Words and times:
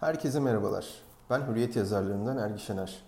Herkese 0.00 0.40
merhabalar. 0.40 0.86
Ben 1.30 1.46
Hürriyet 1.46 1.76
yazarlarından 1.76 2.38
Ergi 2.38 2.62
Şener. 2.62 3.02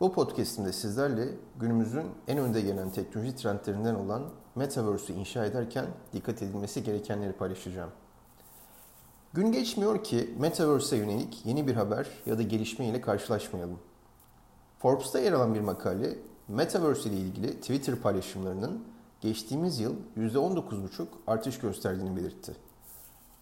Bu 0.00 0.12
podcastimde 0.12 0.72
sizlerle 0.72 1.28
günümüzün 1.60 2.06
en 2.28 2.38
önde 2.38 2.60
gelen 2.60 2.90
teknoloji 2.90 3.36
trendlerinden 3.36 3.94
olan 3.94 4.22
Metaverse'ü 4.54 5.16
inşa 5.16 5.44
ederken 5.44 5.86
dikkat 6.12 6.42
edilmesi 6.42 6.84
gerekenleri 6.84 7.32
paylaşacağım. 7.32 7.90
Gün 9.34 9.52
geçmiyor 9.52 10.04
ki 10.04 10.34
Metaverse'e 10.38 10.98
yönelik 10.98 11.46
yeni 11.46 11.66
bir 11.66 11.74
haber 11.74 12.08
ya 12.26 12.38
da 12.38 12.42
gelişme 12.42 12.86
ile 12.86 13.00
karşılaşmayalım. 13.00 13.78
Forbes'ta 14.78 15.18
yer 15.18 15.32
alan 15.32 15.54
bir 15.54 15.60
makale 15.60 16.18
Metaverse 16.48 17.10
ile 17.10 17.16
ilgili 17.16 17.60
Twitter 17.60 17.96
paylaşımlarının 17.96 18.84
geçtiğimiz 19.20 19.80
yıl 19.80 19.94
%19,5 20.16 21.06
artış 21.26 21.58
gösterdiğini 21.58 22.16
belirtti. 22.16 22.52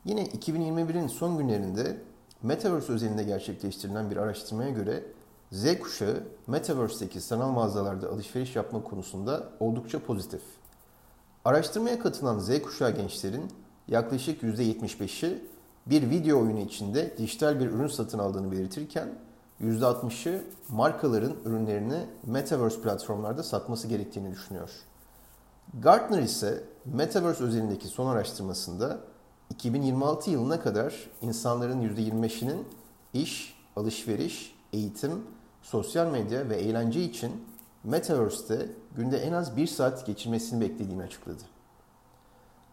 Yine 0.04 0.24
2021'in 0.24 1.06
son 1.06 1.38
günlerinde 1.38 2.11
Metaverse 2.42 2.92
özelinde 2.92 3.22
gerçekleştirilen 3.22 4.10
bir 4.10 4.16
araştırmaya 4.16 4.70
göre 4.70 5.04
Z 5.52 5.78
kuşağı 5.78 6.22
Metaverse'deki 6.46 7.20
sanal 7.20 7.50
mağazalarda 7.50 8.08
alışveriş 8.08 8.56
yapma 8.56 8.82
konusunda 8.82 9.48
oldukça 9.60 9.98
pozitif. 9.98 10.42
Araştırmaya 11.44 11.98
katılan 11.98 12.38
Z 12.38 12.62
kuşağı 12.62 12.90
gençlerin 12.96 13.50
yaklaşık 13.88 14.42
%75'i 14.42 15.44
bir 15.86 16.10
video 16.10 16.40
oyunu 16.40 16.60
içinde 16.60 17.14
dijital 17.18 17.60
bir 17.60 17.66
ürün 17.66 17.86
satın 17.86 18.18
aldığını 18.18 18.52
belirtirken 18.52 19.08
%60'ı 19.60 20.42
markaların 20.68 21.34
ürünlerini 21.44 22.06
Metaverse 22.26 22.80
platformlarda 22.80 23.42
satması 23.42 23.88
gerektiğini 23.88 24.30
düşünüyor. 24.30 24.70
Gartner 25.80 26.22
ise 26.22 26.64
Metaverse 26.84 27.44
özelindeki 27.44 27.88
son 27.88 28.06
araştırmasında 28.06 29.00
2026 29.52 30.30
yılına 30.30 30.60
kadar 30.60 30.94
insanların 31.22 31.82
%25'inin 31.82 32.68
iş, 33.12 33.56
alışveriş, 33.76 34.54
eğitim, 34.72 35.22
sosyal 35.62 36.06
medya 36.06 36.48
ve 36.48 36.56
eğlence 36.56 37.04
için 37.04 37.32
Metaverse'te 37.84 38.66
günde 38.96 39.18
en 39.18 39.32
az 39.32 39.56
bir 39.56 39.66
saat 39.66 40.06
geçirmesini 40.06 40.60
beklediğini 40.60 41.02
açıkladı. 41.02 41.42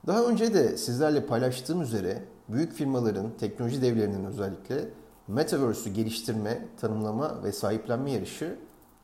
Daha 0.08 0.24
önce 0.24 0.54
de 0.54 0.78
sizlerle 0.78 1.26
paylaştığım 1.26 1.82
üzere 1.82 2.24
büyük 2.50 2.74
firmaların, 2.74 3.38
teknoloji 3.40 3.82
devlerinin 3.82 4.26
özellikle 4.26 4.90
Metaverse'ü 5.28 5.94
geliştirme, 5.94 6.66
tanımlama 6.82 7.44
ve 7.44 7.52
sahiplenme 7.52 8.12
yarışı 8.12 8.56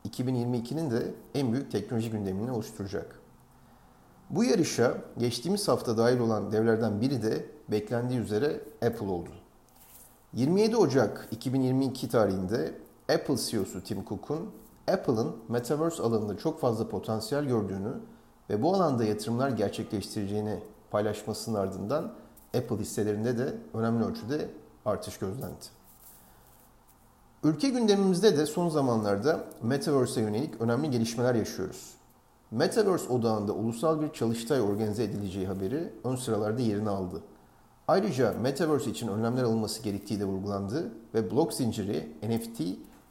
2022'nin 0.09 0.91
de 0.91 1.13
en 1.33 1.53
büyük 1.53 1.71
teknoloji 1.71 2.09
gündemini 2.09 2.51
oluşturacak. 2.51 3.19
Bu 4.29 4.43
yarışa 4.43 4.97
geçtiğimiz 5.17 5.67
hafta 5.67 5.97
dahil 5.97 6.19
olan 6.19 6.51
devlerden 6.51 7.01
biri 7.01 7.23
de 7.23 7.54
beklendiği 7.71 8.19
üzere 8.19 8.61
Apple 8.85 9.07
oldu. 9.07 9.29
27 10.33 10.77
Ocak 10.77 11.27
2022 11.31 12.09
tarihinde 12.09 12.73
Apple 13.09 13.37
CEO'su 13.37 13.83
Tim 13.83 14.05
Cook'un 14.05 14.49
Apple'ın 14.87 15.35
Metaverse 15.49 16.03
alanında 16.03 16.37
çok 16.37 16.59
fazla 16.59 16.89
potansiyel 16.89 17.45
gördüğünü 17.45 17.93
ve 18.49 18.61
bu 18.61 18.73
alanda 18.73 19.03
yatırımlar 19.03 19.49
gerçekleştireceğini 19.49 20.59
paylaşmasının 20.91 21.59
ardından 21.59 22.13
Apple 22.57 22.77
hisselerinde 22.77 23.37
de 23.37 23.55
önemli 23.73 24.05
ölçüde 24.05 24.49
artış 24.85 25.17
gözlendi. 25.17 25.65
Ülke 27.43 27.69
gündemimizde 27.69 28.37
de 28.37 28.45
son 28.45 28.69
zamanlarda 28.69 29.43
Metaverse'e 29.61 30.23
yönelik 30.23 30.61
önemli 30.61 30.91
gelişmeler 30.91 31.35
yaşıyoruz. 31.35 31.93
Metaverse 32.51 33.13
odağında 33.13 33.53
ulusal 33.53 34.01
bir 34.01 34.13
çalıştay 34.13 34.61
organize 34.61 35.03
edileceği 35.03 35.47
haberi 35.47 35.93
ön 36.03 36.15
sıralarda 36.15 36.61
yerini 36.61 36.89
aldı. 36.89 37.21
Ayrıca 37.87 38.33
Metaverse 38.33 38.91
için 38.91 39.07
önlemler 39.07 39.43
alınması 39.43 39.83
gerektiği 39.83 40.19
de 40.19 40.25
vurgulandı 40.25 40.91
ve 41.13 41.31
blok 41.31 41.53
zinciri, 41.53 42.11
NFT 42.23 42.61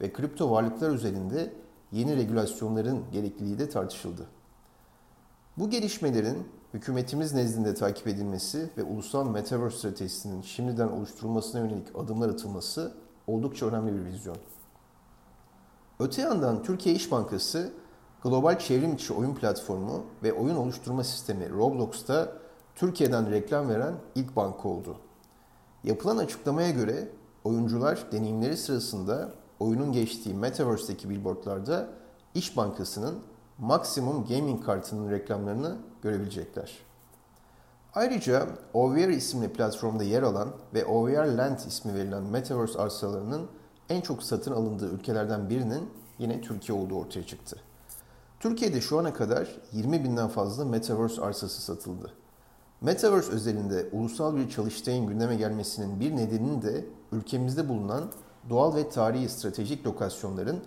ve 0.01 0.13
kripto 0.13 0.51
varlıklar 0.51 0.89
üzerinde 0.89 1.53
yeni 1.91 2.17
regülasyonların 2.17 3.03
gerekliliği 3.11 3.59
de 3.59 3.69
tartışıldı. 3.69 4.27
Bu 5.57 5.69
gelişmelerin 5.69 6.47
hükümetimiz 6.73 7.33
nezdinde 7.33 7.73
takip 7.73 8.07
edilmesi 8.07 8.69
ve 8.77 8.83
ulusal 8.83 9.29
Metaverse 9.29 9.77
stratejisinin 9.77 10.41
şimdiden 10.41 10.87
oluşturulmasına 10.87 11.61
yönelik 11.61 11.87
adımlar 11.95 12.29
atılması 12.29 12.93
oldukça 13.27 13.65
önemli 13.65 13.93
bir 13.93 14.05
vizyon. 14.05 14.37
Öte 15.99 16.21
yandan 16.21 16.63
Türkiye 16.63 16.95
İş 16.95 17.11
Bankası 17.11 17.71
global 18.23 18.59
çevrim 18.59 18.93
içi 18.93 19.13
oyun 19.13 19.35
platformu 19.35 20.05
ve 20.23 20.33
oyun 20.33 20.55
oluşturma 20.55 21.03
sistemi 21.03 21.49
Roblox'ta 21.49 22.44
Türkiye'den 22.75 23.31
reklam 23.31 23.69
veren 23.69 23.93
ilk 24.15 24.35
banka 24.35 24.69
oldu. 24.69 24.97
Yapılan 25.83 26.17
açıklamaya 26.17 26.69
göre 26.69 27.09
oyuncular 27.43 28.11
deneyimleri 28.11 28.57
sırasında 28.57 29.29
oyunun 29.59 29.91
geçtiği 29.91 30.33
Metaverse'deki 30.33 31.09
billboardlarda 31.09 31.87
İş 32.33 32.57
Bankası'nın 32.57 33.19
Maximum 33.57 34.25
Gaming 34.25 34.65
kartının 34.65 35.11
reklamlarını 35.11 35.77
görebilecekler. 36.01 36.77
Ayrıca 37.93 38.47
OVR 38.73 39.09
isimli 39.09 39.53
platformda 39.53 40.03
yer 40.03 40.23
alan 40.23 40.49
ve 40.73 40.85
OVR 40.85 41.25
Land 41.25 41.59
ismi 41.59 41.93
verilen 41.93 42.23
Metaverse 42.23 42.79
arsalarının 42.79 43.47
en 43.89 44.01
çok 44.01 44.23
satın 44.23 44.51
alındığı 44.51 44.91
ülkelerden 44.91 45.49
birinin 45.49 45.89
yine 46.19 46.41
Türkiye 46.41 46.77
olduğu 46.77 46.95
ortaya 46.95 47.25
çıktı. 47.25 47.57
Türkiye'de 48.39 48.81
şu 48.81 48.99
ana 48.99 49.13
kadar 49.13 49.61
20 49.71 50.03
binden 50.03 50.27
fazla 50.27 50.65
Metaverse 50.65 51.21
arsası 51.21 51.61
satıldı. 51.61 52.24
Metaverse 52.85 53.31
özelinde 53.31 53.89
ulusal 53.91 54.35
bir 54.35 54.49
çalıştayın 54.49 55.07
gündeme 55.07 55.35
gelmesinin 55.35 55.99
bir 55.99 56.15
nedeninin 56.15 56.61
de 56.61 56.85
ülkemizde 57.11 57.69
bulunan 57.69 58.11
doğal 58.49 58.75
ve 58.75 58.89
tarihi 58.89 59.29
stratejik 59.29 59.87
lokasyonların 59.87 60.59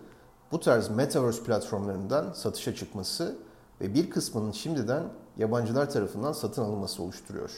bu 0.52 0.60
tarz 0.60 0.88
Metaverse 0.88 1.42
platformlarından 1.42 2.32
satışa 2.32 2.74
çıkması 2.74 3.36
ve 3.80 3.94
bir 3.94 4.10
kısmının 4.10 4.52
şimdiden 4.52 5.02
yabancılar 5.36 5.90
tarafından 5.90 6.32
satın 6.32 6.62
alınması 6.62 7.02
oluşturuyor. 7.02 7.50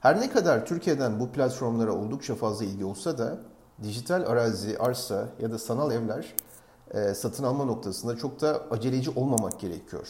Her 0.00 0.20
ne 0.20 0.30
kadar 0.30 0.66
Türkiye'den 0.66 1.20
bu 1.20 1.28
platformlara 1.28 1.92
oldukça 1.92 2.34
fazla 2.34 2.64
ilgi 2.64 2.84
olsa 2.84 3.18
da 3.18 3.38
dijital 3.82 4.22
arazi, 4.26 4.78
arsa 4.78 5.28
ya 5.40 5.50
da 5.50 5.58
sanal 5.58 5.92
evler 5.92 6.34
e, 6.90 7.14
satın 7.14 7.44
alma 7.44 7.64
noktasında 7.64 8.16
çok 8.16 8.40
da 8.40 8.62
aceleci 8.70 9.10
olmamak 9.10 9.60
gerekiyor. 9.60 10.08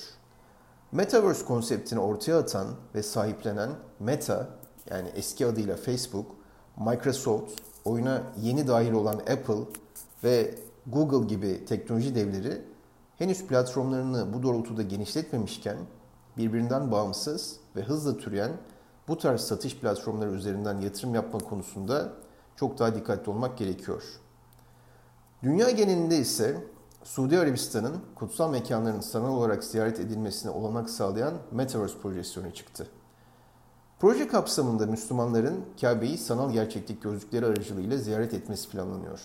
Metaverse 0.93 1.45
konseptini 1.45 2.01
ortaya 2.01 2.39
atan 2.39 2.67
ve 2.95 3.03
sahiplenen 3.03 3.71
Meta 4.01 4.49
yani 4.91 5.09
eski 5.09 5.47
adıyla 5.47 5.77
Facebook, 5.77 6.27
Microsoft, 6.77 7.61
oyuna 7.85 8.23
yeni 8.41 8.69
dahil 8.69 8.93
olan 8.93 9.15
Apple 9.19 9.81
ve 10.25 10.55
Google 10.87 11.27
gibi 11.27 11.65
teknoloji 11.65 12.15
devleri 12.15 12.63
henüz 13.19 13.47
platformlarını 13.47 14.33
bu 14.33 14.43
doğrultuda 14.43 14.83
genişletmemişken 14.83 15.77
birbirinden 16.37 16.93
bağımsız 16.93 17.57
ve 17.77 17.83
hızla 17.83 18.17
türeyen 18.17 18.51
bu 19.09 19.19
tarz 19.19 19.41
satış 19.41 19.77
platformları 19.77 20.31
üzerinden 20.31 20.81
yatırım 20.81 21.15
yapma 21.15 21.39
konusunda 21.39 22.13
çok 22.57 22.79
daha 22.79 22.95
dikkatli 22.95 23.31
olmak 23.31 23.59
gerekiyor. 23.59 24.03
Dünya 25.43 25.71
genelinde 25.71 26.19
ise 26.19 26.65
Suudi 27.05 27.39
Arabistan'ın 27.39 27.97
kutsal 28.15 28.51
mekanların 28.51 29.01
sanal 29.01 29.37
olarak 29.37 29.65
ziyaret 29.65 30.01
edilmesine 30.01 30.51
olanak 30.51 30.91
sağlayan 30.91 31.35
Metaverse 31.53 31.99
projesi 31.99 32.55
çıktı. 32.55 32.87
Proje 34.01 34.29
kapsamında 34.29 34.87
Müslümanların 34.87 35.65
Kabe'yi 35.81 36.19
sanal 36.19 36.53
gerçeklik 36.53 37.03
gözlükleri 37.03 37.47
aracılığıyla 37.47 37.97
ziyaret 37.97 38.35
etmesi 38.35 38.71
planlanıyor. 38.71 39.21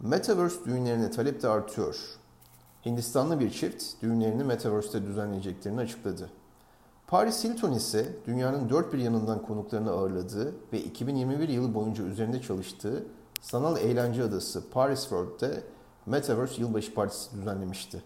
Metaverse 0.00 0.64
düğünlerine 0.64 1.10
talep 1.10 1.42
de 1.42 1.48
artıyor. 1.48 1.96
Hindistanlı 2.86 3.40
bir 3.40 3.50
çift 3.50 3.84
düğünlerini 4.02 4.44
Metaverse'te 4.44 5.06
düzenleyeceklerini 5.06 5.80
açıkladı. 5.80 6.30
Paris 7.06 7.44
Hilton 7.44 7.72
ise 7.72 8.16
dünyanın 8.26 8.70
dört 8.70 8.92
bir 8.92 8.98
yanından 8.98 9.42
konuklarını 9.42 9.90
ağırladığı 9.90 10.54
ve 10.72 10.80
2021 10.80 11.48
yılı 11.48 11.74
boyunca 11.74 12.04
üzerinde 12.04 12.42
çalıştığı 12.42 13.06
sanal 13.40 13.76
eğlence 13.76 14.22
adası 14.22 14.70
Paris 14.70 15.00
World'de 15.00 15.62
Metaverse 16.06 16.62
yılbaşı 16.62 16.94
partisi 16.94 17.36
düzenlemişti. 17.36 18.02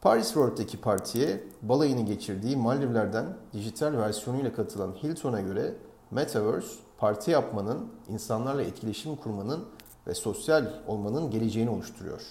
Paris 0.00 0.26
World'deki 0.26 0.80
partiye 0.80 1.44
balayını 1.62 2.00
geçirdiği 2.00 2.56
Maldivler'den 2.56 3.36
dijital 3.52 3.92
versiyonuyla 3.92 4.52
katılan 4.52 4.92
Hilton'a 4.92 5.40
göre 5.40 5.74
Metaverse, 6.10 6.68
parti 6.98 7.30
yapmanın, 7.30 7.88
insanlarla 8.08 8.62
etkileşim 8.62 9.16
kurmanın 9.16 9.64
ve 10.06 10.14
sosyal 10.14 10.72
olmanın 10.86 11.30
geleceğini 11.30 11.70
oluşturuyor. 11.70 12.22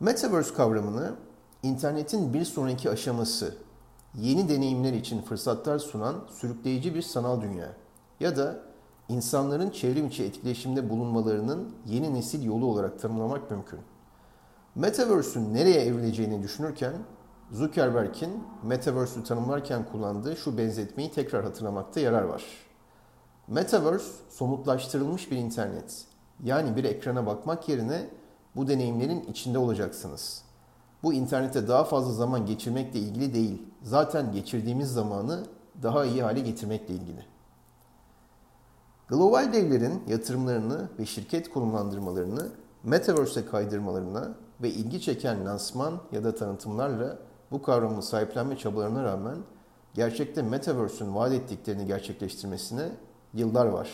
Metaverse 0.00 0.54
kavramını 0.54 1.14
internetin 1.62 2.34
bir 2.34 2.44
sonraki 2.44 2.90
aşaması, 2.90 3.54
yeni 4.14 4.48
deneyimler 4.48 4.92
için 4.92 5.22
fırsatlar 5.22 5.78
sunan 5.78 6.14
sürükleyici 6.30 6.94
bir 6.94 7.02
sanal 7.02 7.40
dünya 7.40 7.72
ya 8.20 8.36
da 8.36 8.60
insanların 9.08 9.70
çevrim 9.70 10.06
içi 10.06 10.24
etkileşimde 10.24 10.90
bulunmalarının 10.90 11.74
yeni 11.86 12.14
nesil 12.14 12.44
yolu 12.44 12.66
olarak 12.66 13.00
tanımlamak 13.00 13.50
mümkün. 13.50 13.80
Metaverse'ün 14.74 15.54
nereye 15.54 15.80
evrileceğini 15.80 16.42
düşünürken 16.42 16.92
Zuckerberg'in 17.50 18.44
Metaverse'ü 18.62 19.24
tanımlarken 19.24 19.84
kullandığı 19.92 20.36
şu 20.36 20.58
benzetmeyi 20.58 21.10
tekrar 21.10 21.44
hatırlamakta 21.44 22.00
yarar 22.00 22.22
var. 22.22 22.44
Metaverse 23.48 24.12
somutlaştırılmış 24.28 25.30
bir 25.30 25.36
internet. 25.36 26.04
Yani 26.44 26.76
bir 26.76 26.84
ekrana 26.84 27.26
bakmak 27.26 27.68
yerine 27.68 28.08
bu 28.56 28.68
deneyimlerin 28.68 29.20
içinde 29.20 29.58
olacaksınız. 29.58 30.42
Bu 31.02 31.12
internette 31.12 31.68
daha 31.68 31.84
fazla 31.84 32.12
zaman 32.12 32.46
geçirmekle 32.46 32.98
ilgili 32.98 33.34
değil. 33.34 33.62
Zaten 33.82 34.32
geçirdiğimiz 34.32 34.92
zamanı 34.92 35.46
daha 35.82 36.04
iyi 36.04 36.22
hale 36.22 36.40
getirmekle 36.40 36.94
ilgili. 36.94 37.33
Global 39.08 39.52
devlerin 39.52 40.02
yatırımlarını 40.08 40.88
ve 40.98 41.06
şirket 41.06 41.50
konumlandırmalarını 41.50 42.48
Metaverse'e 42.84 43.46
kaydırmalarına 43.46 44.34
ve 44.62 44.68
ilgi 44.68 45.00
çeken 45.00 45.46
lansman 45.46 46.00
ya 46.12 46.24
da 46.24 46.34
tanıtımlarla 46.34 47.18
bu 47.50 47.62
kavramı 47.62 48.02
sahiplenme 48.02 48.58
çabalarına 48.58 49.04
rağmen 49.04 49.36
gerçekte 49.94 50.42
Metaverse'ün 50.42 51.14
vaat 51.14 51.32
ettiklerini 51.32 51.86
gerçekleştirmesine 51.86 52.88
yıllar 53.34 53.66
var. 53.66 53.90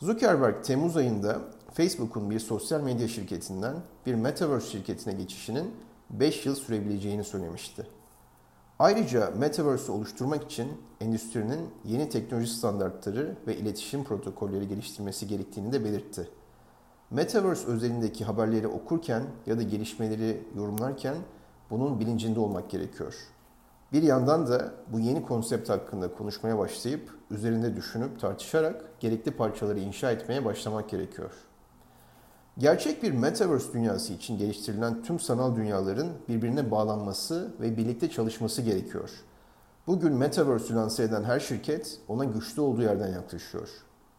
Zuckerberg 0.00 0.64
Temmuz 0.64 0.96
ayında 0.96 1.38
Facebook'un 1.72 2.30
bir 2.30 2.40
sosyal 2.40 2.80
medya 2.80 3.08
şirketinden 3.08 3.74
bir 4.06 4.14
Metaverse 4.14 4.66
şirketine 4.66 5.14
geçişinin 5.14 5.74
5 6.10 6.46
yıl 6.46 6.54
sürebileceğini 6.54 7.24
söylemişti. 7.24 7.86
Ayrıca 8.84 9.30
Metaverse'ü 9.30 9.92
oluşturmak 9.92 10.44
için 10.44 10.72
endüstrinin 11.00 11.70
yeni 11.84 12.08
teknoloji 12.08 12.46
standartları 12.46 13.36
ve 13.46 13.56
iletişim 13.56 14.04
protokolleri 14.04 14.68
geliştirmesi 14.68 15.26
gerektiğini 15.26 15.72
de 15.72 15.84
belirtti. 15.84 16.28
Metaverse 17.10 17.66
özelindeki 17.66 18.24
haberleri 18.24 18.68
okurken 18.68 19.22
ya 19.46 19.58
da 19.58 19.62
gelişmeleri 19.62 20.42
yorumlarken 20.56 21.14
bunun 21.70 22.00
bilincinde 22.00 22.40
olmak 22.40 22.70
gerekiyor. 22.70 23.14
Bir 23.92 24.02
yandan 24.02 24.46
da 24.46 24.74
bu 24.92 25.00
yeni 25.00 25.22
konsept 25.22 25.68
hakkında 25.68 26.14
konuşmaya 26.14 26.58
başlayıp 26.58 27.10
üzerinde 27.30 27.76
düşünüp 27.76 28.20
tartışarak 28.20 29.00
gerekli 29.00 29.30
parçaları 29.30 29.80
inşa 29.80 30.10
etmeye 30.10 30.44
başlamak 30.44 30.88
gerekiyor. 30.88 31.30
Gerçek 32.58 33.02
bir 33.02 33.12
metaverse 33.12 33.72
dünyası 33.72 34.12
için 34.12 34.38
geliştirilen 34.38 35.02
tüm 35.02 35.20
sanal 35.20 35.56
dünyaların 35.56 36.08
birbirine 36.28 36.70
bağlanması 36.70 37.54
ve 37.60 37.76
birlikte 37.76 38.10
çalışması 38.10 38.62
gerekiyor. 38.62 39.10
Bugün 39.86 40.12
metaverse'ü 40.12 40.76
lanse 40.76 41.02
eden 41.02 41.24
her 41.24 41.40
şirket 41.40 41.98
ona 42.08 42.24
güçlü 42.24 42.62
olduğu 42.62 42.82
yerden 42.82 43.12
yaklaşıyor. 43.12 43.68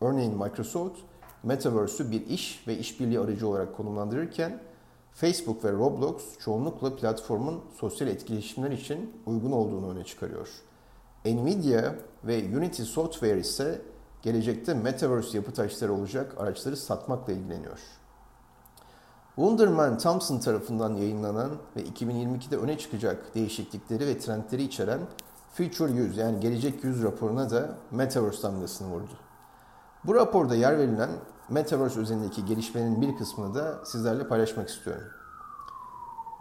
Örneğin 0.02 0.34
Microsoft 0.34 1.00
metaverse'ü 1.44 2.12
bir 2.12 2.28
iş 2.28 2.68
ve 2.68 2.78
işbirliği 2.78 3.20
aracı 3.20 3.48
olarak 3.48 3.78
konumlandırırken 3.78 4.60
Facebook 5.14 5.64
ve 5.64 5.72
Roblox 5.72 6.40
çoğunlukla 6.40 6.96
platformun 6.96 7.62
sosyal 7.80 8.10
etkileşimler 8.10 8.72
için 8.72 9.14
uygun 9.26 9.52
olduğunu 9.52 9.92
öne 9.92 10.04
çıkarıyor. 10.04 10.50
Nvidia 11.26 11.94
ve 12.24 12.58
Unity 12.58 12.84
Software 12.84 13.40
ise 13.40 13.82
gelecekte 14.22 14.74
metaverse 14.74 15.38
yapı 15.38 15.54
taşları 15.54 15.94
olacak 15.94 16.36
araçları 16.38 16.78
satmakla 16.78 17.34
ilgileniyor. 17.34 17.80
Wonderman 19.36 19.98
Thompson 19.98 20.40
tarafından 20.40 20.96
yayınlanan 20.96 21.52
ve 21.76 21.82
2022'de 21.84 22.58
öne 22.58 22.78
çıkacak 22.78 23.36
değişiklikleri 23.36 24.08
ve 24.08 24.20
trendleri 24.20 24.64
içeren 24.64 25.00
Future 25.54 25.92
100 25.92 26.18
yani 26.18 26.40
Gelecek 26.40 26.84
100 26.84 27.04
raporuna 27.04 27.50
da 27.50 27.78
Metaverse 27.92 28.44
damgasını 28.44 28.88
vurdu. 28.88 29.12
Bu 30.04 30.16
raporda 30.16 30.56
yer 30.56 30.78
verilen 30.78 31.10
Metaverse 31.50 32.00
üzerindeki 32.00 32.46
gelişmenin 32.46 33.02
bir 33.02 33.18
kısmını 33.18 33.56
da 33.56 33.86
sizlerle 33.86 34.28
paylaşmak 34.28 34.70
istiyorum. 34.70 35.08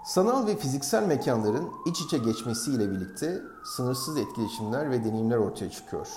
Sanal 0.05 0.46
ve 0.46 0.56
fiziksel 0.56 1.06
mekanların 1.06 1.69
iç 1.87 2.00
içe 2.00 2.19
geçmesiyle 2.19 2.91
birlikte 2.91 3.43
sınırsız 3.64 4.17
etkileşimler 4.17 4.91
ve 4.91 5.05
deneyimler 5.05 5.37
ortaya 5.37 5.70
çıkıyor. 5.70 6.08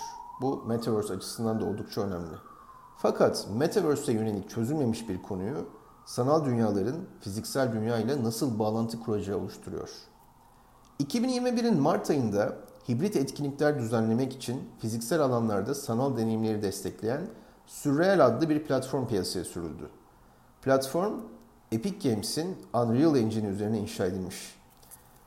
Bu 0.41 0.63
Metaverse 0.67 1.13
açısından 1.13 1.61
da 1.61 1.65
oldukça 1.65 2.01
önemli. 2.01 2.35
Fakat 2.97 3.47
Metaverse'e 3.55 4.15
yönelik 4.15 4.49
çözülmemiş 4.49 5.09
bir 5.09 5.21
konuyu 5.21 5.65
sanal 6.07 6.45
dünyaların 6.45 6.95
fiziksel 7.21 7.73
dünya 7.73 7.97
ile 7.97 8.23
nasıl 8.23 8.59
bağlantı 8.59 8.99
kuracağı 8.99 9.37
oluşturuyor. 9.37 9.89
2021'in 11.03 11.81
Mart 11.81 12.09
ayında 12.09 12.55
hibrit 12.89 13.15
etkinlikler 13.15 13.79
düzenlemek 13.79 14.33
için 14.33 14.69
fiziksel 14.79 15.21
alanlarda 15.21 15.75
sanal 15.75 16.17
deneyimleri 16.17 16.61
destekleyen 16.61 17.21
Surreal 17.65 18.25
adlı 18.25 18.49
bir 18.49 18.63
platform 18.63 19.07
piyasaya 19.07 19.45
sürüldü. 19.45 19.89
Platform, 20.61 21.13
Epic 21.71 22.09
Games'in 22.09 22.55
Unreal 22.73 23.15
Engine 23.15 23.47
üzerine 23.47 23.79
inşa 23.79 24.05
edilmiş. 24.05 24.55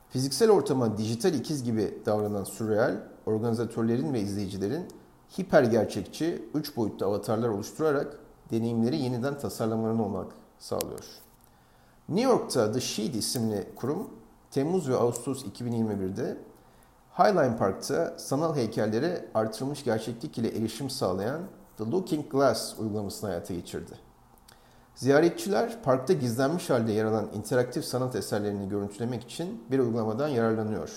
Fiziksel 0.09 0.51
ortama 0.51 0.97
dijital 0.97 1.33
ikiz 1.33 1.63
gibi 1.63 2.01
davranan 2.05 2.43
Surreal, 2.43 2.97
organizatörlerin 3.25 4.13
ve 4.13 4.19
izleyicilerin 4.21 4.87
hiper 5.37 5.63
gerçekçi 5.63 6.45
3 6.53 6.77
boyutlu 6.77 7.05
avatarlar 7.05 7.49
oluşturarak 7.49 8.19
deneyimleri 8.51 8.97
yeniden 8.97 9.37
tasarlamalarını 9.37 10.05
olmak 10.05 10.40
sağlıyor. 10.61 11.05
New 12.09 12.31
York'ta 12.31 12.71
The 12.71 12.81
Sheet 12.81 13.15
isimli 13.15 13.69
kurum 13.75 14.09
Temmuz 14.51 14.89
ve 14.89 14.95
Ağustos 14.95 15.45
2021'de 15.45 16.37
Highline 17.17 17.57
Park'ta 17.57 18.13
sanal 18.17 18.55
heykellere 18.55 19.25
artırılmış 19.33 19.83
gerçeklik 19.83 20.37
ile 20.37 20.57
erişim 20.57 20.89
sağlayan 20.89 21.41
The 21.77 21.83
Looking 21.83 22.31
Glass 22.31 22.79
uygulamasını 22.79 23.29
hayata 23.29 23.53
geçirdi. 23.53 23.91
Ziyaretçiler 24.95 25.83
parkta 25.83 26.13
gizlenmiş 26.13 26.69
halde 26.69 26.91
yer 26.91 27.05
alan 27.05 27.27
interaktif 27.33 27.85
sanat 27.85 28.15
eserlerini 28.15 28.69
görüntülemek 28.69 29.23
için 29.23 29.63
bir 29.71 29.79
uygulamadan 29.79 30.27
yararlanıyor. 30.27 30.89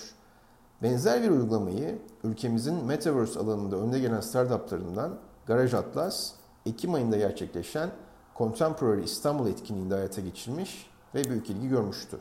Benzer 0.83 1.23
bir 1.23 1.29
uygulamayı 1.29 1.99
ülkemizin 2.23 2.85
Metaverse 2.85 3.39
alanında 3.39 3.75
önde 3.75 3.99
gelen 3.99 4.21
startuplarından 4.21 5.19
Garaj 5.45 5.73
Atlas, 5.73 6.31
Ekim 6.65 6.93
ayında 6.93 7.17
gerçekleşen 7.17 7.89
Contemporary 8.37 9.03
İstanbul 9.03 9.47
etkinliğinde 9.47 9.93
hayata 9.95 10.21
geçirmiş 10.21 10.91
ve 11.15 11.23
büyük 11.23 11.49
ilgi 11.49 11.69
görmüştü. 11.69 12.17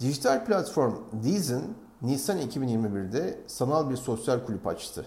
Dijital 0.00 0.44
platform 0.44 0.94
Deezen, 1.12 1.62
Nisan 2.02 2.38
2021'de 2.38 3.40
sanal 3.46 3.90
bir 3.90 3.96
sosyal 3.96 4.46
kulüp 4.46 4.66
açtı. 4.66 5.06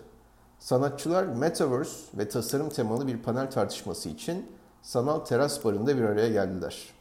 Sanatçılar 0.60 1.24
Metaverse 1.24 2.18
ve 2.18 2.30
tasarım 2.30 2.70
temalı 2.70 3.08
bir 3.08 3.24
panel 3.24 3.52
tartışması 3.52 4.10
için 4.10 4.52
sanal 4.82 5.20
teras 5.20 5.66
barında 5.66 5.98
bir 5.98 6.04
araya 6.04 6.30
geldiler. 6.30 6.94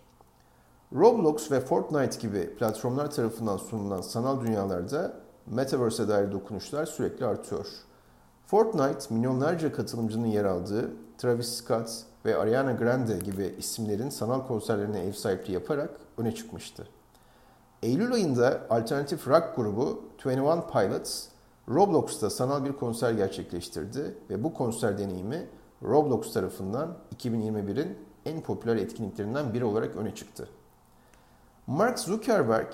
Roblox 0.94 1.50
ve 1.50 1.60
Fortnite 1.60 2.20
gibi 2.20 2.56
platformlar 2.56 3.10
tarafından 3.10 3.56
sunulan 3.56 4.00
sanal 4.00 4.40
dünyalarda 4.40 5.16
Metaverse'e 5.46 6.08
dair 6.08 6.32
dokunuşlar 6.32 6.86
sürekli 6.86 7.26
artıyor. 7.26 7.66
Fortnite 8.46 9.14
milyonlarca 9.14 9.72
katılımcının 9.72 10.26
yer 10.26 10.44
aldığı 10.44 10.90
Travis 11.18 11.48
Scott 11.48 11.90
ve 12.24 12.36
Ariana 12.36 12.72
Grande 12.72 13.18
gibi 13.18 13.54
isimlerin 13.58 14.08
sanal 14.08 14.46
konserlerine 14.46 15.00
ev 15.00 15.12
sahipliği 15.12 15.52
yaparak 15.52 15.90
öne 16.18 16.34
çıkmıştı. 16.34 16.88
Eylül 17.82 18.12
ayında 18.12 18.60
alternatif 18.70 19.28
rock 19.28 19.56
grubu 19.56 20.02
21 20.24 20.62
Pilots 20.72 21.26
Roblox'ta 21.68 22.30
sanal 22.30 22.64
bir 22.64 22.72
konser 22.72 23.12
gerçekleştirdi 23.12 24.14
ve 24.30 24.44
bu 24.44 24.54
konser 24.54 24.98
deneyimi 24.98 25.46
Roblox 25.82 26.32
tarafından 26.32 26.96
2021'in 27.16 27.98
en 28.26 28.40
popüler 28.40 28.76
etkinliklerinden 28.76 29.54
biri 29.54 29.64
olarak 29.64 29.96
öne 29.96 30.14
çıktı. 30.14 30.48
Mark 31.66 31.98
Zuckerberg, 31.98 32.72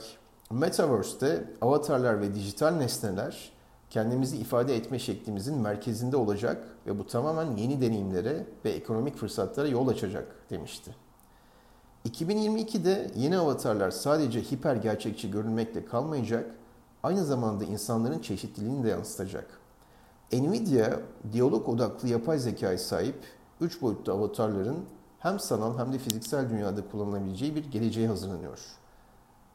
Metaverse'te 0.50 1.44
avatarlar 1.60 2.20
ve 2.20 2.34
dijital 2.34 2.70
nesneler 2.70 3.52
kendimizi 3.90 4.36
ifade 4.36 4.76
etme 4.76 4.98
şeklimizin 4.98 5.58
merkezinde 5.58 6.16
olacak 6.16 6.68
ve 6.90 6.98
bu 6.98 7.06
tamamen 7.06 7.56
yeni 7.56 7.80
deneyimlere 7.80 8.46
ve 8.64 8.70
ekonomik 8.70 9.16
fırsatlara 9.16 9.68
yol 9.68 9.88
açacak 9.88 10.36
demişti. 10.50 10.94
2022'de 12.08 13.10
yeni 13.16 13.38
avatarlar 13.38 13.90
sadece 13.90 14.42
hiper 14.42 14.76
gerçekçi 14.76 15.30
görünmekle 15.30 15.84
kalmayacak, 15.84 16.54
aynı 17.02 17.24
zamanda 17.24 17.64
insanların 17.64 18.18
çeşitliliğini 18.18 18.84
de 18.84 18.88
yansıtacak. 18.88 19.60
Nvidia, 20.32 21.00
diyalog 21.32 21.68
odaklı 21.68 22.08
yapay 22.08 22.38
zekaya 22.38 22.78
sahip 22.78 23.16
3 23.60 23.82
boyutlu 23.82 24.12
avatarların 24.12 24.84
hem 25.18 25.40
sanal 25.40 25.78
hem 25.78 25.92
de 25.92 25.98
fiziksel 25.98 26.50
dünyada 26.50 26.88
kullanılabileceği 26.90 27.54
bir 27.54 27.64
geleceğe 27.64 28.08
hazırlanıyor. 28.08 28.58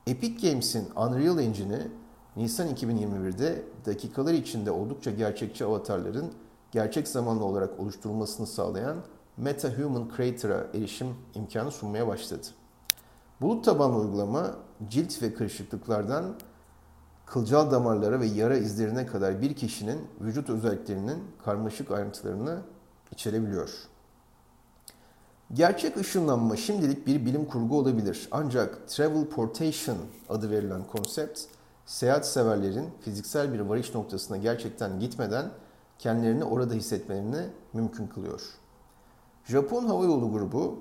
Epic 0.07 0.49
Games'in 0.49 0.87
Unreal 0.95 1.39
Engine'i 1.39 1.87
Nisan 2.35 2.69
2021'de 2.75 3.63
dakikalar 3.85 4.33
içinde 4.33 4.71
oldukça 4.71 5.11
gerçekçi 5.11 5.65
avatarların 5.65 6.31
gerçek 6.75 7.07
zamanlı 7.07 7.45
olarak 7.45 7.79
oluşturulmasını 7.79 8.47
sağlayan 8.47 8.97
Meta 9.37 9.69
Human 9.69 10.11
Creator'a 10.17 10.67
erişim 10.73 11.07
imkanı 11.35 11.71
sunmaya 11.71 12.07
başladı. 12.07 12.47
Bulut 13.41 13.65
tabanlı 13.65 13.97
uygulama 13.97 14.55
cilt 14.89 15.21
ve 15.21 15.33
kırışıklıklardan 15.33 16.35
kılcal 17.25 17.71
damarlara 17.71 18.19
ve 18.19 18.25
yara 18.25 18.57
izlerine 18.57 19.05
kadar 19.05 19.41
bir 19.41 19.53
kişinin 19.53 20.07
vücut 20.21 20.49
özelliklerinin 20.49 21.23
karmaşık 21.45 21.91
ayrıntılarını 21.91 22.59
içerebiliyor. 23.11 23.69
Gerçek 25.53 25.97
ışınlanma 25.97 26.55
şimdilik 26.55 27.07
bir 27.07 27.25
bilim 27.25 27.45
kurgu 27.45 27.79
olabilir. 27.79 28.27
Ancak 28.31 28.87
Travel 28.87 29.25
Portation 29.25 29.97
adı 30.29 30.51
verilen 30.51 30.83
konsept, 30.83 31.41
seyahat 31.85 32.27
severlerin 32.27 32.89
fiziksel 33.01 33.53
bir 33.53 33.59
varış 33.59 33.93
noktasına 33.93 34.37
gerçekten 34.37 34.99
gitmeden 34.99 35.51
kendilerini 35.99 36.43
orada 36.43 36.73
hissetmelerini 36.73 37.45
mümkün 37.73 38.07
kılıyor. 38.07 38.41
Japon 39.45 39.85
Havayolu 39.85 40.31
Grubu, 40.31 40.79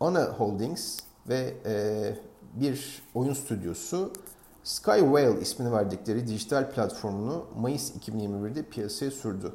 Ana 0.00 0.24
Holdings 0.24 0.98
ve 1.28 1.54
e, 1.66 2.16
bir 2.54 3.02
oyun 3.14 3.32
stüdyosu 3.32 4.12
Sky 4.64 5.00
Whale 5.00 5.40
ismini 5.40 5.72
verdikleri 5.72 6.26
dijital 6.26 6.70
platformunu 6.70 7.46
Mayıs 7.60 7.96
2021'de 7.96 8.62
piyasaya 8.62 9.10
sürdü. 9.10 9.52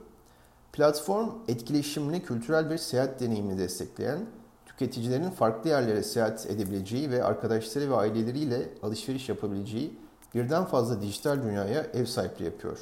Platform, 0.73 1.29
etkileşimli 1.47 2.23
kültürel 2.23 2.69
bir 2.69 2.77
seyahat 2.77 3.19
deneyimini 3.19 3.57
destekleyen, 3.57 4.19
tüketicilerin 4.65 5.29
farklı 5.29 5.69
yerlere 5.69 6.03
seyahat 6.03 6.45
edebileceği 6.45 7.11
ve 7.11 7.23
arkadaşları 7.23 7.91
ve 7.91 7.95
aileleriyle 7.95 8.69
alışveriş 8.83 9.29
yapabileceği 9.29 9.97
birden 10.35 10.65
fazla 10.65 11.01
dijital 11.01 11.43
dünyaya 11.43 11.81
ev 11.81 12.05
sahipliği 12.05 12.45
yapıyor. 12.45 12.79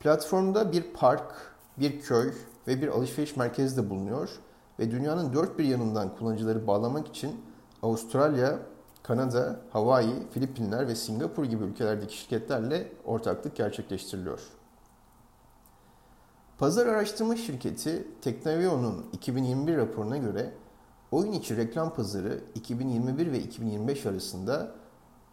Platformda 0.00 0.72
bir 0.72 0.82
park, 0.82 1.32
bir 1.78 2.00
köy 2.00 2.32
ve 2.68 2.82
bir 2.82 2.88
alışveriş 2.88 3.36
merkezi 3.36 3.76
de 3.76 3.90
bulunuyor 3.90 4.30
ve 4.78 4.90
dünyanın 4.90 5.32
dört 5.32 5.58
bir 5.58 5.64
yanından 5.64 6.16
kullanıcıları 6.16 6.66
bağlamak 6.66 7.08
için 7.08 7.40
Avustralya, 7.82 8.58
Kanada, 9.02 9.60
Hawaii, 9.70 10.30
Filipinler 10.30 10.88
ve 10.88 10.94
Singapur 10.94 11.44
gibi 11.44 11.64
ülkelerdeki 11.64 12.16
şirketlerle 12.16 12.92
ortaklık 13.04 13.56
gerçekleştiriliyor. 13.56 14.40
Pazar 16.58 16.86
araştırma 16.86 17.36
şirketi 17.36 18.08
Teknovio'nun 18.20 19.06
2021 19.12 19.76
raporuna 19.76 20.16
göre 20.16 20.54
oyun 21.10 21.32
içi 21.32 21.56
reklam 21.56 21.94
pazarı 21.94 22.40
2021 22.54 23.32
ve 23.32 23.38
2025 23.38 24.06
arasında 24.06 24.74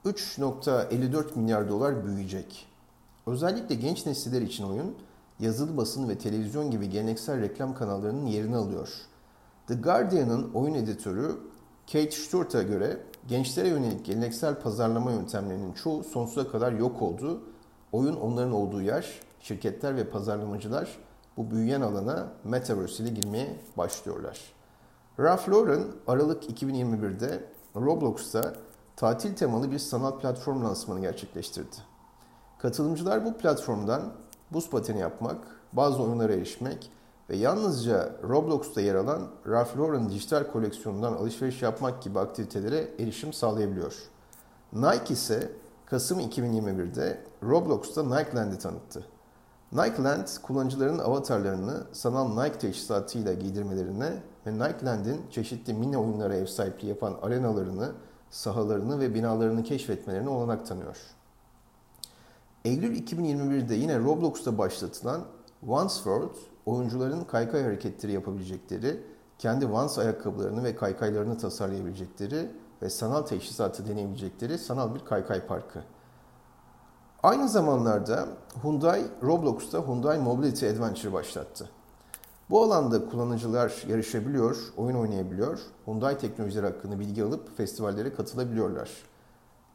3.54 0.05 1.39
milyar 1.39 1.69
dolar 1.69 2.05
büyüyecek. 2.05 2.74
Özellikle 3.27 3.75
genç 3.75 4.05
nesiller 4.05 4.41
için 4.41 4.63
oyun, 4.63 4.95
yazılı 5.39 5.77
basın 5.77 6.09
ve 6.09 6.17
televizyon 6.17 6.71
gibi 6.71 6.89
geleneksel 6.89 7.41
reklam 7.41 7.75
kanallarının 7.75 8.25
yerini 8.25 8.55
alıyor. 8.55 8.89
The 9.67 9.73
Guardian'ın 9.73 10.51
oyun 10.53 10.73
editörü 10.73 11.37
Kate 11.91 12.11
Sturt'a 12.11 12.63
göre 12.63 12.97
gençlere 13.27 13.67
yönelik 13.67 14.05
geleneksel 14.05 14.55
pazarlama 14.55 15.11
yöntemlerinin 15.11 15.73
çoğu 15.73 16.03
sonsuza 16.03 16.51
kadar 16.51 16.71
yok 16.71 17.01
oldu. 17.01 17.43
Oyun 17.91 18.15
onların 18.15 18.51
olduğu 18.51 18.81
yer, 18.81 19.19
şirketler 19.39 19.95
ve 19.95 20.09
pazarlamacılar 20.09 20.97
bu 21.37 21.51
büyüyen 21.51 21.81
alana 21.81 22.27
Metaverse 22.43 23.03
ile 23.03 23.09
girmeye 23.09 23.59
başlıyorlar. 23.77 24.39
Ralph 25.19 25.49
Lauren 25.49 25.83
Aralık 26.07 26.43
2021'de 26.43 27.43
Roblox'ta 27.75 28.53
tatil 28.95 29.35
temalı 29.35 29.71
bir 29.71 29.79
sanal 29.79 30.19
platform 30.19 30.63
lansmanı 30.63 31.01
gerçekleştirdi. 31.01 31.94
Katılımcılar 32.65 33.25
bu 33.25 33.37
platformdan 33.37 34.01
buz 34.51 34.69
pateni 34.69 34.99
yapmak, 34.99 35.37
bazı 35.73 36.03
oyunlara 36.03 36.33
erişmek 36.33 36.91
ve 37.29 37.35
yalnızca 37.35 38.15
Roblox'ta 38.23 38.81
yer 38.81 38.95
alan 38.95 39.21
Ralph 39.47 39.77
Lauren 39.77 40.09
dijital 40.09 40.51
koleksiyonundan 40.51 41.13
alışveriş 41.13 41.61
yapmak 41.61 42.01
gibi 42.01 42.19
aktivitelere 42.19 42.87
erişim 42.99 43.33
sağlayabiliyor. 43.33 43.93
Nike 44.73 45.13
ise 45.13 45.51
Kasım 45.85 46.19
2021'de 46.19 47.21
Roblox'ta 47.43 48.03
Nikeland'i 48.03 48.57
tanıttı. 48.57 49.05
Nikeland, 49.71 50.27
kullanıcıların 50.43 50.99
avatarlarını 50.99 51.83
sanal 51.91 52.43
Nike 52.43 52.59
teçhizatıyla 52.59 53.33
giydirmelerine 53.33 54.13
ve 54.47 54.53
Nikeland'in 54.53 55.21
çeşitli 55.31 55.73
mini 55.73 55.97
oyunlara 55.97 56.35
ev 56.35 56.45
sahipliği 56.45 56.87
yapan 56.87 57.15
arenalarını, 57.21 57.91
sahalarını 58.29 58.99
ve 58.99 59.13
binalarını 59.13 59.63
keşfetmelerine 59.63 60.29
olanak 60.29 60.67
tanıyor. 60.67 60.97
Eylül 62.65 62.95
2021'de 62.95 63.75
yine 63.75 63.99
Roblox'ta 63.99 64.57
başlatılan 64.57 65.21
Once 65.67 65.93
World, 65.93 66.35
oyuncuların 66.65 67.23
kaykay 67.23 67.63
hareketleri 67.63 68.11
yapabilecekleri, 68.11 69.03
kendi 69.39 69.71
Vans 69.71 69.97
ayakkabılarını 69.99 70.63
ve 70.63 70.75
kaykaylarını 70.75 71.37
tasarlayabilecekleri 71.37 72.51
ve 72.81 72.89
sanal 72.89 73.21
teşhisatı 73.21 73.87
deneyebilecekleri 73.87 74.57
sanal 74.57 74.95
bir 74.95 74.99
kaykay 74.99 75.47
parkı. 75.47 75.79
Aynı 77.23 77.49
zamanlarda 77.49 78.27
Hyundai 78.63 79.03
Roblox'ta 79.23 79.87
Hyundai 79.87 80.19
Mobility 80.19 80.69
Adventure 80.69 81.13
başlattı. 81.13 81.69
Bu 82.49 82.63
alanda 82.63 83.09
kullanıcılar 83.09 83.83
yarışabiliyor, 83.87 84.57
oyun 84.77 84.95
oynayabiliyor, 84.95 85.59
Hyundai 85.85 86.17
teknolojileri 86.17 86.65
hakkında 86.65 86.99
bilgi 86.99 87.23
alıp 87.23 87.57
festivallere 87.57 88.13
katılabiliyorlar. 88.13 88.89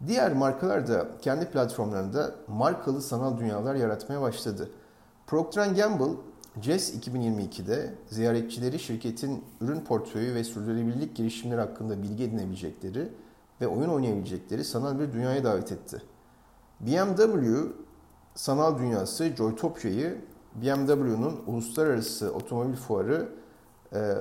Diğer 0.06 0.32
markalar 0.32 0.88
da 0.88 1.06
kendi 1.22 1.46
platformlarında 1.46 2.34
markalı 2.48 3.02
sanal 3.02 3.38
dünyalar 3.38 3.74
yaratmaya 3.74 4.20
başladı. 4.20 4.70
Procter 5.26 5.66
Gamble, 5.66 6.16
CES 6.60 6.94
2022'de 6.94 7.94
ziyaretçileri 8.08 8.78
şirketin 8.78 9.44
ürün 9.60 9.80
portföyü 9.80 10.34
ve 10.34 10.44
sürdürülebilirlik 10.44 11.16
girişimleri 11.16 11.60
hakkında 11.60 12.02
bilgi 12.02 12.24
edinebilecekleri 12.24 13.08
ve 13.60 13.68
oyun 13.68 13.88
oynayabilecekleri 13.88 14.64
sanal 14.64 14.98
bir 14.98 15.12
dünyaya 15.12 15.44
davet 15.44 15.72
etti. 15.72 16.02
BMW 16.80 17.72
sanal 18.34 18.78
dünyası 18.78 19.24
Joytopia'yı 19.24 20.20
BMW'nun 20.54 21.40
uluslararası 21.46 22.32
otomobil 22.32 22.76
fuarı 22.76 23.28
e, 23.92 24.14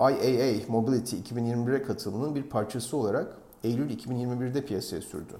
IAA 0.00 0.60
Mobility 0.68 1.16
2021'e 1.16 1.82
katılımının 1.82 2.34
bir 2.34 2.42
parçası 2.42 2.96
olarak 2.96 3.36
Eylül 3.66 3.90
2021'de 3.90 4.64
piyasaya 4.64 5.02
sürdü. 5.02 5.32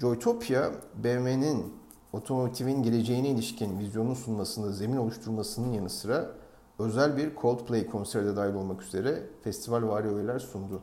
Joytopia, 0.00 0.70
BMW'nin 0.94 1.74
otomotivin 2.12 2.82
geleceğine 2.82 3.28
ilişkin 3.28 3.78
vizyonunu 3.78 4.16
sunmasında 4.16 4.72
zemin 4.72 4.96
oluşturmasının 4.96 5.72
yanı 5.72 5.90
sıra 5.90 6.30
özel 6.78 7.16
bir 7.16 7.36
Coldplay 7.36 7.86
konseri 7.86 8.26
de 8.26 8.36
dahil 8.36 8.54
olmak 8.54 8.82
üzere 8.82 9.22
festival 9.44 9.88
vari 9.88 10.14
öğeler 10.14 10.38
sundu. 10.38 10.82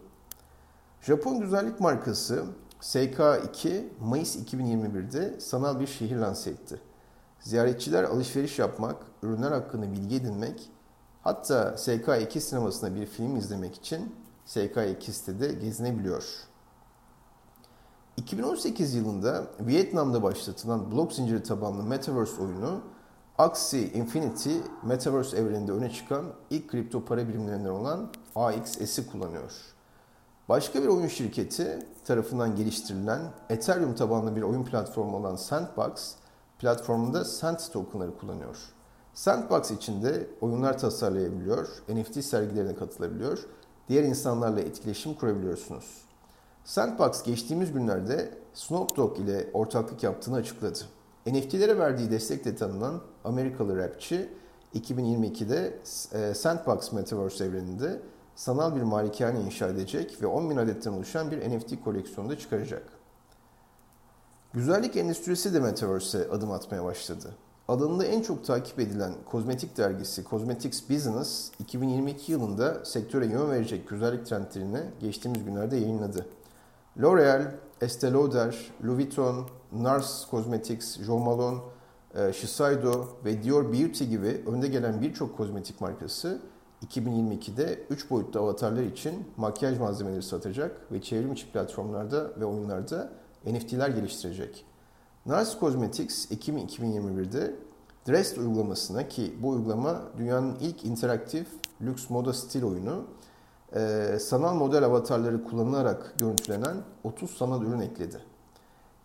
Japon 1.02 1.40
güzellik 1.40 1.80
markası 1.80 2.44
SK2 2.82 3.84
Mayıs 4.02 4.36
2021'de 4.36 5.40
sanal 5.40 5.80
bir 5.80 5.88
şehir 5.88 6.18
lanse 6.18 6.50
etti. 6.50 6.80
Ziyaretçiler 7.40 8.04
alışveriş 8.04 8.60
yapmak, 8.60 8.96
ürünler 9.24 9.52
hakkında 9.52 9.92
bilgi 9.92 10.16
edinmek, 10.16 10.70
hatta 11.22 11.70
SK2 11.70 12.40
sinemasında 12.40 12.96
bir 12.96 13.06
film 13.06 13.36
izlemek 13.36 13.76
için 13.76 14.16
SK2 14.48 15.12
sitede 15.12 15.54
gezinebiliyor. 15.54 16.24
2018 18.18 18.94
yılında 18.94 19.48
Vietnam'da 19.60 20.24
başlatılan 20.24 20.92
blok 20.92 21.14
zinciri 21.14 21.44
tabanlı 21.44 21.84
Metaverse 21.84 22.42
oyunu 22.42 22.82
Axie 23.38 23.92
Infinity 23.94 24.58
Metaverse 24.84 25.38
evreninde 25.38 25.72
öne 25.72 25.92
çıkan 25.92 26.26
ilk 26.50 26.70
kripto 26.70 27.06
para 27.06 27.28
birimlerinden 27.28 27.70
olan 27.70 28.10
AXS'i 28.36 29.08
kullanıyor. 29.08 29.52
Başka 30.50 30.84
bir 30.84 30.88
oyun 30.88 31.08
şirketi 31.08 31.88
tarafından 32.06 32.56
geliştirilen 32.56 33.22
Ethereum 33.50 33.96
tabanlı 33.96 34.36
bir 34.36 34.42
oyun 34.42 34.64
platformu 34.64 35.18
olan 35.18 35.36
Sandbox 35.36 36.16
platformunda 36.60 37.26
Sand 37.26 37.60
tokenları 37.74 38.18
kullanıyor. 38.18 38.58
Sandbox 39.14 39.72
içinde 39.72 40.28
oyunlar 40.42 40.78
tasarlayabiliyor, 40.78 41.68
NFT 41.90 42.24
sergilerine 42.24 42.76
katılabiliyor, 42.76 43.40
diğer 43.90 44.04
insanlarla 44.04 44.60
etkileşim 44.60 45.14
kurabiliyorsunuz. 45.14 46.02
Sandbox 46.64 47.24
geçtiğimiz 47.24 47.74
günlerde 47.74 48.38
Snoop 48.54 48.98
Dogg 48.98 49.20
ile 49.20 49.50
ortaklık 49.54 50.04
yaptığını 50.04 50.36
açıkladı. 50.36 50.80
NFT'lere 51.26 51.78
verdiği 51.78 52.12
destekle 52.12 52.56
tanınan 52.56 53.02
Amerikalı 53.24 53.78
rapçi 53.78 54.30
2022'de 54.76 55.80
e, 56.14 56.34
Sandbox 56.34 56.92
Metaverse 56.92 57.46
evreninde 57.46 58.02
sanal 58.36 58.76
bir 58.76 58.82
malikane 58.82 59.42
inşa 59.42 59.68
edecek 59.68 60.22
ve 60.22 60.28
10 60.28 60.50
bin 60.50 60.58
adetten 60.58 60.92
oluşan 60.92 61.32
bir 61.32 61.58
NFT 61.58 61.84
koleksiyonu 61.84 62.30
da 62.30 62.38
çıkaracak. 62.38 62.84
Güzellik 64.54 64.98
endüstrisi 64.98 65.54
de 65.54 65.60
Metaverse'e 65.60 66.30
adım 66.32 66.52
atmaya 66.52 66.84
başladı. 66.84 67.36
Alanında 67.68 68.06
en 68.06 68.22
çok 68.22 68.46
takip 68.46 68.80
edilen 68.80 69.14
kozmetik 69.26 69.78
dergisi 69.78 70.24
Cosmetics 70.30 70.90
Business 70.90 71.52
2022 71.60 72.32
yılında 72.32 72.86
sektöre 72.86 73.26
yön 73.26 73.52
verecek 73.52 73.90
güzellik 73.90 74.26
trendlerini 74.26 74.80
geçtiğimiz 75.00 75.46
günlerde 75.46 75.76
yayınladı. 75.76 76.26
L'Oreal, 77.02 77.52
Estée 77.82 78.14
Lauder, 78.14 78.56
Louis 78.84 78.98
Vuitton, 78.98 79.48
Nars 79.72 80.30
Cosmetics, 80.30 81.00
Jo 81.00 81.20
Malone, 81.20 81.60
e, 82.16 82.34
Shiseido 82.34 83.08
ve 83.26 83.44
Dior 83.44 83.74
Beauty 83.74 84.04
gibi 84.04 84.44
önde 84.48 84.68
gelen 84.68 85.02
birçok 85.02 85.38
kozmetik 85.38 85.82
markası 85.82 86.42
2022'de 86.88 87.80
3 87.90 88.10
boyutlu 88.10 88.40
avatarlar 88.40 88.84
için 88.84 89.28
makyaj 89.38 89.80
malzemeleri 89.80 90.24
satacak 90.24 90.92
ve 90.92 91.02
çevrim 91.02 91.34
içi 91.34 91.52
platformlarda 91.52 92.40
ve 92.40 92.46
oyunlarda 92.46 93.12
NFT'ler 93.46 93.90
geliştirecek. 93.90 94.66
Nars 95.26 95.60
Cosmetics 95.60 96.32
Ekim 96.32 96.58
2021'de 96.58 97.56
Dressed 98.08 98.38
uygulamasına 98.38 99.08
ki 99.08 99.36
bu 99.42 99.50
uygulama 99.50 100.02
dünyanın 100.18 100.56
ilk 100.62 100.86
interaktif 100.86 101.48
lüks 101.82 102.10
moda 102.10 102.34
stil 102.34 102.64
oyunu 102.64 103.04
e, 103.76 104.18
sanal 104.20 104.56
model 104.56 104.84
avatarları 104.84 105.44
kullanılarak 105.44 106.14
görüntülenen 106.20 106.78
30 107.04 107.32
sanal 107.32 107.62
ürün 107.64 107.80
ekledi. 107.80 108.18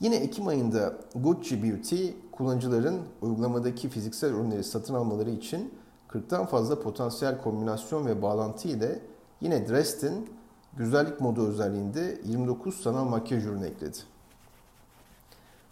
Yine 0.01 0.17
Ekim 0.17 0.47
ayında 0.47 0.95
Gucci 1.15 1.63
Beauty 1.63 2.09
kullanıcıların 2.33 3.01
uygulamadaki 3.23 3.89
fiziksel 3.89 4.31
ürünleri 4.31 4.65
satın 4.65 4.95
almaları 4.95 5.31
için 5.31 5.75
40'tan 6.09 6.47
fazla 6.47 6.81
potansiyel 6.81 7.43
kombinasyon 7.43 8.07
ve 8.07 8.23
bağlantı 8.23 8.69
ile 8.69 9.03
yine 9.41 9.69
Dresden 9.69 10.27
güzellik 10.77 11.21
modu 11.21 11.47
özelliğinde 11.47 12.21
29 12.25 12.81
sanal 12.81 13.05
makyaj 13.05 13.47
ürünü 13.47 13.67
ekledi. 13.67 13.99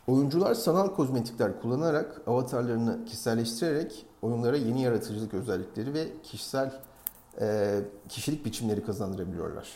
Oyuncular 0.08 0.54
sanal 0.54 0.94
kozmetikler 0.94 1.60
kullanarak 1.62 2.22
avatarlarını 2.26 3.04
kişiselleştirerek 3.04 4.06
oyunlara 4.22 4.56
yeni 4.56 4.82
yaratıcılık 4.82 5.34
özellikleri 5.34 5.94
ve 5.94 6.08
kişisel 6.22 6.72
e, 7.40 7.78
kişilik 8.08 8.44
biçimleri 8.44 8.84
kazandırabiliyorlar. 8.84 9.68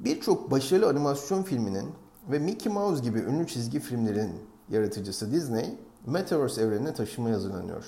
Birçok 0.00 0.50
başarılı 0.50 0.88
animasyon 0.88 1.42
filminin 1.42 1.94
ve 2.30 2.38
Mickey 2.38 2.72
Mouse 2.72 3.02
gibi 3.02 3.18
ünlü 3.18 3.46
çizgi 3.46 3.80
filmlerin 3.80 4.32
yaratıcısı 4.68 5.32
Disney, 5.32 5.78
Metaverse 6.06 6.62
evrenine 6.62 6.94
taşınmaya 6.94 7.34
hazırlanıyor. 7.34 7.84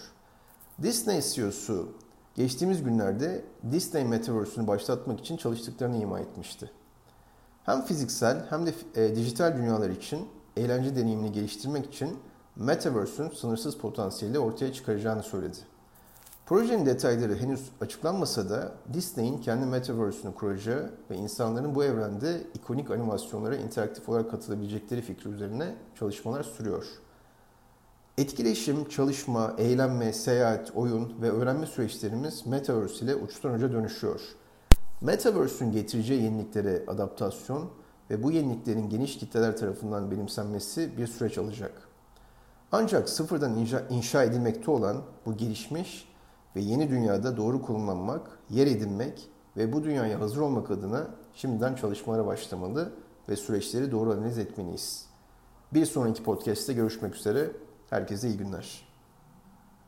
Disney 0.83 1.23
CEO'su 1.23 1.89
geçtiğimiz 2.35 2.83
günlerde 2.83 3.45
Disney 3.73 4.05
Metaverse'ünü 4.05 4.67
başlatmak 4.67 5.21
için 5.21 5.37
çalıştıklarını 5.37 5.97
ima 5.97 6.21
etmişti. 6.21 6.71
Hem 7.65 7.83
fiziksel 7.83 8.47
hem 8.51 8.67
de 8.67 8.75
e, 8.95 9.17
dijital 9.17 9.57
dünyalar 9.57 9.91
için 9.91 10.36
eğlence 10.57 10.97
deneyimini 10.97 11.33
geliştirmek 11.33 11.87
için 11.87 12.19
Metaverse'ün 12.57 13.31
sınırsız 13.31 13.77
potansiyeli 13.77 14.39
ortaya 14.39 14.73
çıkaracağını 14.73 15.23
söyledi. 15.23 15.57
Projenin 16.47 16.87
detayları 16.87 17.37
henüz 17.37 17.71
açıklanmasa 17.81 18.51
da 18.51 18.73
Disney'in 18.93 19.39
kendi 19.39 19.67
Metaverse'ünü 19.67 20.35
kuracağı 20.35 20.91
ve 21.11 21.17
insanların 21.17 21.75
bu 21.75 21.85
evrende 21.85 22.43
ikonik 22.55 22.91
animasyonlara 22.91 23.57
interaktif 23.57 24.09
olarak 24.09 24.31
katılabilecekleri 24.31 25.03
fikri 25.03 25.31
üzerine 25.31 25.75
çalışmalar 25.99 26.43
sürüyor. 26.43 26.87
Etkileşim, 28.19 28.89
çalışma, 28.89 29.55
eğlenme, 29.59 30.13
seyahat, 30.13 30.73
oyun 30.75 31.23
ve 31.23 31.31
öğrenme 31.31 31.67
süreçlerimiz 31.67 32.47
Metaverse 32.47 33.05
ile 33.05 33.15
uçtan 33.15 33.55
uca 33.55 33.73
dönüşüyor. 33.73 34.21
Metaverse'ün 35.01 35.73
getireceği 35.73 36.23
yeniliklere 36.23 36.85
adaptasyon 36.87 37.71
ve 38.11 38.23
bu 38.23 38.31
yeniliklerin 38.33 38.89
geniş 38.89 39.19
kitleler 39.19 39.57
tarafından 39.57 40.11
benimsenmesi 40.11 40.99
bir 40.99 41.07
süreç 41.07 41.39
alacak. 41.39 41.89
Ancak 42.73 43.09
sıfırdan 43.09 43.59
inşa, 43.59 43.81
inşa 43.91 44.25
edilmekte 44.25 44.71
olan 44.71 45.03
bu 45.27 45.37
gelişmiş 45.37 46.09
ve 46.57 46.61
yeni 46.61 46.91
dünyada 46.91 47.37
doğru 47.37 47.63
konumlanmak, 47.63 48.39
yer 48.51 48.67
edinmek 48.67 49.29
ve 49.57 49.73
bu 49.73 49.85
dünyaya 49.85 50.21
hazır 50.21 50.41
olmak 50.41 50.71
adına 50.71 51.07
şimdiden 51.35 51.75
çalışmalara 51.75 52.27
başlamalı 52.27 52.93
ve 53.29 53.37
süreçleri 53.37 53.93
doğru 53.93 54.13
analiz 54.13 54.39
etmeliyiz. 54.39 55.07
Bir 55.75 55.87
sonraki 55.87 56.23
podcast'te 56.23 56.73
görüşmek 56.73 57.15
üzere. 57.15 57.51
Herkese 57.91 58.29
iyi 58.29 58.37
günler. 58.37 58.86